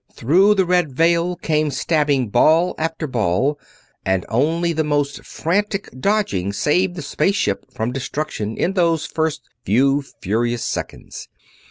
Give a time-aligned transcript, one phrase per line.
[0.13, 3.59] Through the red veil came stabbing ball after ball,
[4.03, 9.47] and only the most frantic dodging saved the space ship from destruction in those first
[9.63, 11.29] few furious seconds.